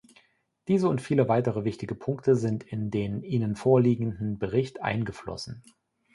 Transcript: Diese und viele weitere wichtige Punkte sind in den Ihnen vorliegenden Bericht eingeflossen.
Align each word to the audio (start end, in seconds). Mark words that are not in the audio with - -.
Diese 0.67 0.89
und 0.89 0.99
viele 0.99 1.27
weitere 1.29 1.63
wichtige 1.63 1.93
Punkte 1.93 2.35
sind 2.35 2.63
in 2.63 2.89
den 2.89 3.21
Ihnen 3.21 3.55
vorliegenden 3.55 4.39
Bericht 4.39 4.81
eingeflossen. 4.81 5.63